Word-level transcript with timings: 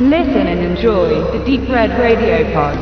Listen 0.00 0.46
and 0.46 0.60
enjoy 0.60 1.08
the 1.32 1.44
Deep 1.44 1.68
Red 1.68 1.90
Radio 1.98 2.44
Pod. 2.54 2.78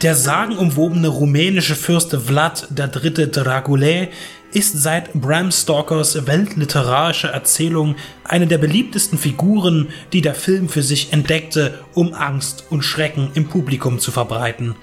Der 0.00 0.14
sagenumwobene 0.14 1.08
rumänische 1.08 1.74
Fürst 1.74 2.16
Vlad 2.16 2.66
III. 2.74 3.30
Draculae 3.30 4.08
ist 4.52 4.82
seit 4.82 5.12
Bram 5.12 5.52
Stokers 5.52 6.26
weltliterarischer 6.26 7.28
Erzählung 7.28 7.96
eine 8.24 8.46
der 8.46 8.56
beliebtesten 8.56 9.18
Figuren, 9.18 9.88
die 10.14 10.22
der 10.22 10.34
Film 10.34 10.70
für 10.70 10.82
sich 10.82 11.12
entdeckte, 11.12 11.80
um 11.92 12.14
Angst 12.14 12.64
und 12.70 12.84
Schrecken 12.84 13.32
im 13.34 13.48
Publikum 13.48 13.98
zu 13.98 14.12
verbreiten. 14.12 14.76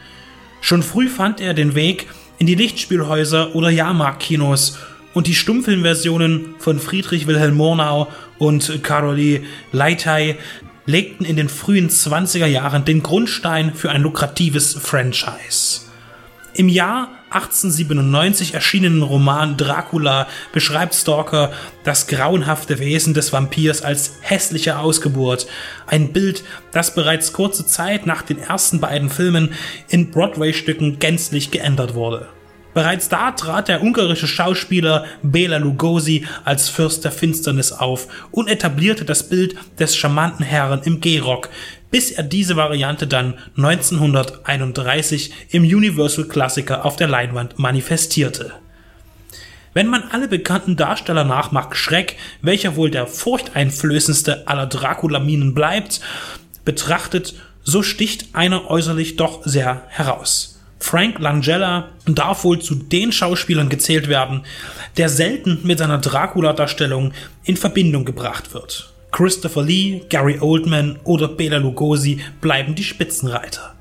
Schon 0.62 0.84
früh 0.84 1.10
fand 1.10 1.42
er 1.42 1.56
den 1.56 1.74
Weg 1.74 2.06
in 2.38 2.46
die 2.46 2.56
Lichtspielhäuser 2.56 3.56
oder 3.56 3.72
Jahrmarktkinos 3.72 4.78
und 5.14 5.28
die 5.28 5.36
Stummfilmversionen 5.36 6.56
von 6.60 6.80
Friedrich 6.80 7.28
Wilhelm 7.28 7.56
Murnau 7.56 8.08
und 8.38 8.84
Carolee 8.84 9.42
Leitay 9.72 10.38
legten 10.86 11.26
in 11.26 11.36
den 11.36 11.50
frühen 11.50 11.90
20er 11.90 12.48
Jahren 12.48 12.86
den 12.86 13.04
Grundstein 13.04 13.74
für 13.74 13.92
ein 13.92 14.02
lukratives 14.02 14.74
Franchise. 14.74 15.82
Im 16.54 16.68
Jahr 16.68 17.10
1897 17.30 18.56
erschienenen 18.56 19.04
Roman 19.04 19.56
Dracula 19.56 20.28
beschreibt 20.52 20.94
Stalker 20.94 21.54
das 21.86 22.08
grauenhafte 22.08 22.80
Wesen 22.80 23.14
des 23.14 23.32
Vampirs 23.32 23.84
als 23.84 24.16
hässliche 24.20 24.78
Ausgeburt. 24.78 25.48
Ein 25.88 26.12
Bild, 26.12 26.44
das 26.74 26.94
bereits 26.94 27.32
kurze 27.32 27.66
Zeit 27.66 28.06
nach 28.06 28.22
den 28.22 28.38
ersten 28.38 28.82
beiden 28.82 29.10
Filmen 29.10 29.54
in 29.88 30.12
Broadway-Stücken 30.12 31.00
gänzlich 31.00 31.52
geändert 31.52 31.94
wurde. 31.94 32.28
Bereits 32.74 33.10
da 33.10 33.32
trat 33.32 33.68
der 33.68 33.84
ungarische 33.84 34.28
Schauspieler 34.28 35.06
Bela 35.22 35.58
Lugosi 35.58 36.26
als 36.46 36.70
Fürst 36.70 37.04
der 37.04 37.12
Finsternis 37.12 37.74
auf 37.74 38.08
und 38.32 38.48
etablierte 38.48 39.04
das 39.04 39.28
Bild 39.28 39.56
des 39.78 39.98
charmanten 39.98 40.46
Herren 40.46 40.82
im 40.84 41.02
Gehrock, 41.02 41.50
bis 41.92 42.12
er 42.12 42.24
diese 42.24 42.56
Variante 42.56 43.08
dann 43.08 43.34
1931 43.58 45.34
im 45.50 45.64
Universal 45.64 46.26
Klassiker 46.26 46.86
auf 46.86 46.96
der 46.96 47.10
Leinwand 47.10 47.60
manifestierte. 47.60 48.54
Wenn 49.74 49.88
man 49.88 50.04
alle 50.12 50.28
bekannten 50.28 50.76
Darsteller 50.76 51.24
nachmacht, 51.24 51.76
Schreck, 51.76 52.18
welcher 52.42 52.76
wohl 52.76 52.90
der 52.90 53.08
furchteinflößendste 53.08 54.48
aller 54.48 54.68
Dracula-Minen 54.68 55.54
bleibt, 55.54 56.02
betrachtet, 56.66 57.36
so 57.64 57.84
sticht 57.84 58.34
einer 58.34 58.70
äußerlich 58.70 59.18
doch 59.18 59.46
sehr 59.46 59.84
heraus. 59.88 60.61
Frank 60.82 61.20
Langella 61.20 61.90
darf 62.06 62.44
wohl 62.44 62.60
zu 62.60 62.74
den 62.74 63.12
Schauspielern 63.12 63.70
gezählt 63.70 64.10
werden, 64.10 64.42
der 64.98 65.10
selten 65.10 65.60
mit 65.64 65.78
seiner 65.78 66.00
Dracula-Darstellung 66.00 67.14
in 67.44 67.56
Verbindung 67.56 68.04
gebracht 68.04 68.54
wird. 68.56 68.92
Christopher 69.12 69.62
Lee, 69.62 70.02
Gary 70.10 70.40
Oldman 70.42 70.98
oder 71.04 71.28
Bela 71.28 71.58
Lugosi 71.58 72.20
bleiben 72.42 72.74
die 72.74 72.84
Spitzenreiter. 72.84 73.76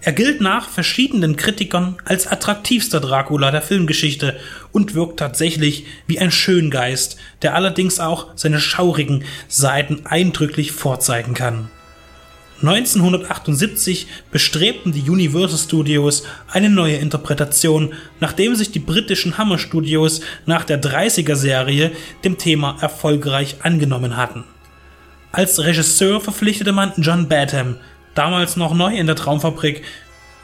Er 0.00 0.12
gilt 0.12 0.40
nach 0.40 0.68
verschiedenen 0.68 1.36
Kritikern 1.36 1.96
als 2.04 2.26
attraktivster 2.26 3.00
Dracula 3.00 3.52
der 3.52 3.62
Filmgeschichte 3.62 4.36
und 4.72 4.94
wirkt 4.94 5.20
tatsächlich 5.20 5.86
wie 6.08 6.18
ein 6.18 6.32
Schöngeist, 6.32 7.16
der 7.42 7.54
allerdings 7.54 8.00
auch 8.00 8.28
seine 8.34 8.60
schaurigen 8.60 9.24
Seiten 9.46 10.04
eindrücklich 10.04 10.72
vorzeigen 10.72 11.34
kann. 11.34 11.70
1978 12.60 14.08
bestrebten 14.32 14.92
die 14.92 15.08
Universal 15.08 15.58
Studios 15.58 16.24
eine 16.50 16.68
neue 16.68 16.96
Interpretation, 16.96 17.94
nachdem 18.18 18.56
sich 18.56 18.72
die 18.72 18.80
britischen 18.80 19.38
Hammer 19.38 19.58
Studios 19.58 20.22
nach 20.44 20.64
der 20.64 20.82
30er-Serie 20.82 21.92
dem 22.24 22.36
Thema 22.36 22.76
erfolgreich 22.80 23.56
angenommen 23.62 24.16
hatten. 24.16 24.44
Als 25.30 25.62
Regisseur 25.62 26.20
verpflichtete 26.20 26.72
man 26.72 26.92
John 26.96 27.28
Badham, 27.28 27.76
damals 28.14 28.56
noch 28.56 28.74
neu 28.74 28.96
in 28.96 29.06
der 29.06 29.14
Traumfabrik. 29.14 29.82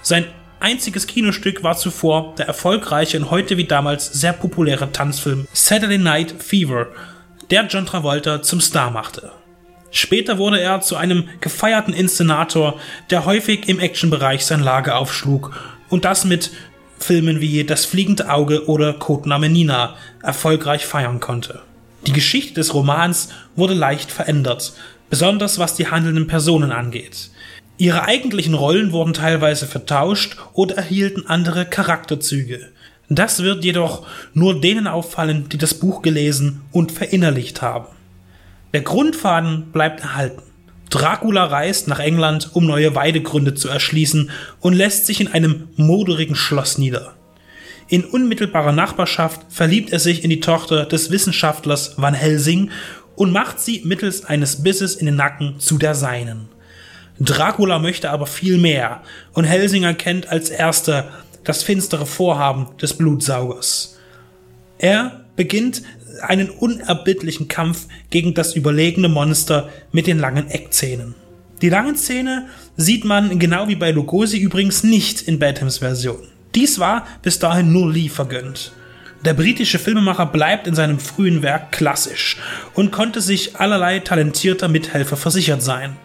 Sein 0.02 0.26
einziges 0.60 1.08
Kinostück 1.08 1.64
war 1.64 1.76
zuvor 1.76 2.34
der 2.38 2.46
erfolgreiche 2.46 3.18
und 3.18 3.30
heute 3.30 3.56
wie 3.56 3.64
damals 3.64 4.12
sehr 4.12 4.32
populäre 4.32 4.92
Tanzfilm 4.92 5.48
Saturday 5.52 5.98
Night 5.98 6.34
Fever, 6.38 6.88
der 7.50 7.66
John 7.66 7.86
Travolta 7.86 8.42
zum 8.42 8.60
Star 8.60 8.90
machte. 8.90 9.32
Später 9.96 10.38
wurde 10.38 10.60
er 10.60 10.80
zu 10.80 10.96
einem 10.96 11.28
gefeierten 11.40 11.94
Inszenator, 11.94 12.80
der 13.10 13.26
häufig 13.26 13.68
im 13.68 13.78
Actionbereich 13.78 14.44
sein 14.44 14.58
Lager 14.58 14.98
aufschlug 14.98 15.56
und 15.88 16.04
das 16.04 16.24
mit 16.24 16.50
Filmen 16.98 17.40
wie 17.40 17.62
Das 17.62 17.84
fliegende 17.84 18.28
Auge 18.28 18.66
oder 18.66 18.94
Codename 18.94 19.48
Nina 19.48 19.94
erfolgreich 20.20 20.84
feiern 20.84 21.20
konnte. 21.20 21.60
Die 22.08 22.12
Geschichte 22.12 22.54
des 22.54 22.74
Romans 22.74 23.28
wurde 23.54 23.74
leicht 23.74 24.10
verändert, 24.10 24.72
besonders 25.10 25.60
was 25.60 25.76
die 25.76 25.86
handelnden 25.86 26.26
Personen 26.26 26.72
angeht. 26.72 27.30
Ihre 27.78 28.02
eigentlichen 28.02 28.54
Rollen 28.54 28.90
wurden 28.90 29.14
teilweise 29.14 29.68
vertauscht 29.68 30.36
oder 30.54 30.74
erhielten 30.74 31.28
andere 31.28 31.66
Charakterzüge. 31.66 32.72
Das 33.08 33.44
wird 33.44 33.64
jedoch 33.64 34.04
nur 34.32 34.60
denen 34.60 34.88
auffallen, 34.88 35.48
die 35.50 35.58
das 35.58 35.74
Buch 35.74 36.02
gelesen 36.02 36.62
und 36.72 36.90
verinnerlicht 36.90 37.62
haben. 37.62 37.86
Der 38.74 38.82
Grundfaden 38.82 39.70
bleibt 39.70 40.00
erhalten. 40.00 40.42
Dracula 40.90 41.44
reist 41.44 41.86
nach 41.86 42.00
England, 42.00 42.50
um 42.54 42.66
neue 42.66 42.96
Weidegründe 42.96 43.54
zu 43.54 43.68
erschließen 43.68 44.30
und 44.58 44.72
lässt 44.72 45.06
sich 45.06 45.20
in 45.20 45.28
einem 45.28 45.68
moderigen 45.76 46.34
Schloss 46.34 46.76
nieder. 46.76 47.14
In 47.86 48.04
unmittelbarer 48.04 48.72
Nachbarschaft 48.72 49.42
verliebt 49.48 49.92
er 49.92 50.00
sich 50.00 50.24
in 50.24 50.30
die 50.30 50.40
Tochter 50.40 50.86
des 50.86 51.12
Wissenschaftlers 51.12 51.94
Van 51.98 52.14
Helsing 52.14 52.72
und 53.14 53.30
macht 53.30 53.60
sie 53.60 53.82
mittels 53.84 54.24
eines 54.24 54.64
Bisses 54.64 54.96
in 54.96 55.06
den 55.06 55.16
Nacken 55.16 55.60
zu 55.60 55.78
der 55.78 55.94
seinen. 55.94 56.48
Dracula 57.20 57.78
möchte 57.78 58.10
aber 58.10 58.26
viel 58.26 58.58
mehr 58.58 59.02
und 59.34 59.44
Helsing 59.44 59.84
erkennt 59.84 60.30
als 60.30 60.50
erster 60.50 61.10
das 61.44 61.62
finstere 61.62 62.06
Vorhaben 62.06 62.76
des 62.78 62.94
Blutsaugers. 62.94 64.00
Er 64.78 65.24
beginnt 65.36 65.82
einen 66.22 66.50
unerbittlichen 66.50 67.48
Kampf 67.48 67.86
gegen 68.10 68.34
das 68.34 68.54
überlegene 68.54 69.08
Monster 69.08 69.68
mit 69.92 70.06
den 70.06 70.18
langen 70.18 70.48
Eckzähnen. 70.48 71.14
Die 71.62 71.68
langen 71.68 71.96
Zähne 71.96 72.48
sieht 72.76 73.04
man 73.04 73.38
genau 73.38 73.68
wie 73.68 73.76
bei 73.76 73.90
Lugosi 73.90 74.38
übrigens 74.38 74.82
nicht 74.82 75.22
in 75.22 75.38
Badhams 75.38 75.78
Version. 75.78 76.28
Dies 76.54 76.78
war 76.78 77.06
bis 77.22 77.38
dahin 77.38 77.72
nur 77.72 77.90
Lee 77.90 78.08
vergönnt. 78.08 78.72
Der 79.24 79.32
britische 79.32 79.78
Filmemacher 79.78 80.26
bleibt 80.26 80.66
in 80.66 80.74
seinem 80.74 80.98
frühen 80.98 81.42
Werk 81.42 81.72
klassisch 81.72 82.36
und 82.74 82.92
konnte 82.92 83.22
sich 83.22 83.56
allerlei 83.56 84.00
talentierter 84.00 84.68
Mithelfer 84.68 85.16
versichert 85.16 85.62
sein. 85.62 85.96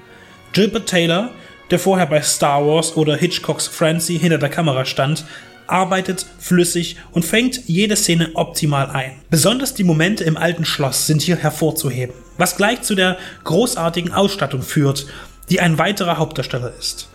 Gilbert 0.54 0.88
Taylor, 0.88 1.32
der 1.70 1.80
vorher 1.80 2.08
bei 2.08 2.22
Star 2.22 2.66
Wars 2.66 2.96
oder 2.96 3.18
Hitchcocks 3.18 3.68
Francie 3.68 4.18
hinter 4.18 4.38
der 4.38 4.50
Kamera 4.50 4.86
stand, 4.86 5.26
arbeitet 5.72 6.26
flüssig 6.40 6.98
und 7.12 7.26
fängt 7.26 7.68
jede 7.68 7.96
Szene 7.96 8.32
optimal 8.34 8.90
ein. 8.90 9.14
Besonders 9.30 9.74
die 9.74 9.84
Momente 9.84 10.24
im 10.24 10.38
alten 10.38 10.66
Schloss 10.66 11.08
sind 11.08 11.22
hier 11.22 11.38
hervorzuheben, 11.38 12.16
was 12.38 12.58
gleich 12.58 12.82
zu 12.82 12.96
der 12.96 13.18
großartigen 13.44 14.12
Ausstattung 14.12 14.62
führt, 14.62 15.08
die 15.50 15.60
ein 15.60 15.78
weiterer 15.78 16.18
Hauptdarsteller 16.18 16.74
ist. 16.78 17.10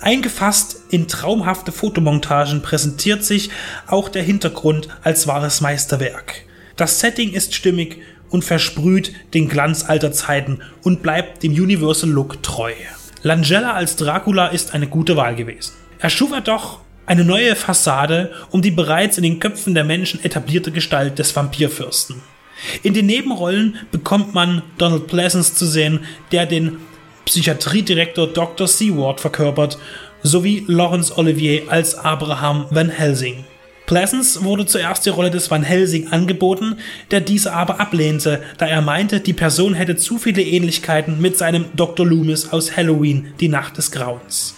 Eingefasst 0.00 0.78
in 0.90 1.06
traumhafte 1.06 1.70
Fotomontagen 1.70 2.60
präsentiert 2.60 3.24
sich 3.24 3.50
auch 3.86 4.08
der 4.08 4.24
Hintergrund 4.24 4.88
als 5.02 5.28
wahres 5.28 5.60
Meisterwerk. 5.60 6.42
Das 6.76 6.98
Setting 6.98 7.32
ist 7.32 7.54
stimmig 7.54 7.98
und 8.28 8.44
versprüht 8.44 9.12
den 9.34 9.48
Glanz 9.48 9.84
alter 9.84 10.10
Zeiten 10.10 10.60
und 10.82 11.02
bleibt 11.02 11.42
dem 11.44 11.52
Universal 11.52 12.10
Look 12.10 12.42
treu. 12.42 12.72
Langella 13.22 13.74
als 13.74 13.94
Dracula 13.94 14.48
ist 14.48 14.74
eine 14.74 14.88
gute 14.88 15.16
Wahl 15.16 15.36
gewesen. 15.36 15.74
Er 16.00 16.10
schuf 16.10 16.32
er 16.32 16.40
doch 16.40 16.80
eine 17.06 17.24
neue 17.24 17.56
Fassade 17.56 18.32
um 18.50 18.62
die 18.62 18.70
bereits 18.70 19.16
in 19.16 19.24
den 19.24 19.40
Köpfen 19.40 19.74
der 19.74 19.84
Menschen 19.84 20.24
etablierte 20.24 20.70
Gestalt 20.70 21.18
des 21.18 21.34
Vampirfürsten. 21.34 22.22
In 22.82 22.94
den 22.94 23.06
Nebenrollen 23.06 23.76
bekommt 23.90 24.34
man 24.34 24.62
Donald 24.78 25.08
Pleasance 25.08 25.54
zu 25.54 25.66
sehen, 25.66 26.00
der 26.30 26.46
den 26.46 26.78
Psychiatriedirektor 27.24 28.28
Dr. 28.28 28.68
Seward 28.68 29.20
verkörpert, 29.20 29.78
sowie 30.22 30.64
Laurence 30.68 31.16
Olivier 31.16 31.62
als 31.68 31.96
Abraham 31.96 32.66
Van 32.70 32.88
Helsing. 32.88 33.44
Pleasance 33.86 34.44
wurde 34.44 34.64
zuerst 34.64 35.04
die 35.04 35.10
Rolle 35.10 35.30
des 35.30 35.50
Van 35.50 35.64
Helsing 35.64 36.08
angeboten, 36.08 36.76
der 37.10 37.20
diese 37.20 37.52
aber 37.52 37.80
ablehnte, 37.80 38.42
da 38.58 38.66
er 38.66 38.80
meinte, 38.80 39.20
die 39.20 39.32
Person 39.32 39.74
hätte 39.74 39.96
zu 39.96 40.18
viele 40.18 40.42
Ähnlichkeiten 40.42 41.20
mit 41.20 41.36
seinem 41.36 41.66
Dr. 41.74 42.06
Loomis 42.06 42.52
aus 42.52 42.76
Halloween, 42.76 43.34
die 43.40 43.48
Nacht 43.48 43.76
des 43.76 43.90
Grauens. 43.90 44.54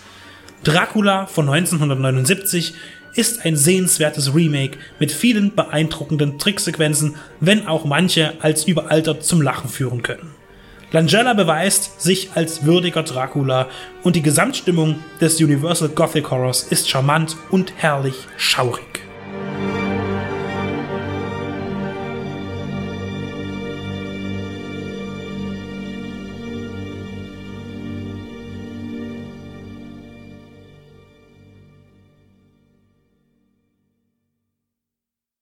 Dracula 0.64 1.26
von 1.26 1.50
1979 1.50 2.74
ist 3.14 3.44
ein 3.44 3.54
sehenswertes 3.54 4.34
Remake 4.34 4.78
mit 4.98 5.12
vielen 5.12 5.54
beeindruckenden 5.54 6.38
Tricksequenzen, 6.38 7.16
wenn 7.38 7.66
auch 7.66 7.84
manche 7.84 8.32
als 8.40 8.64
überaltert 8.64 9.24
zum 9.24 9.42
Lachen 9.42 9.68
führen 9.68 10.02
können. 10.02 10.30
Langella 10.90 11.34
beweist 11.34 12.00
sich 12.00 12.30
als 12.34 12.64
würdiger 12.64 13.02
Dracula 13.02 13.68
und 14.04 14.16
die 14.16 14.22
Gesamtstimmung 14.22 14.96
des 15.20 15.38
Universal 15.38 15.90
Gothic 15.90 16.30
Horrors 16.30 16.62
ist 16.62 16.88
charmant 16.88 17.36
und 17.50 17.74
herrlich 17.76 18.14
schaurig. 18.38 18.93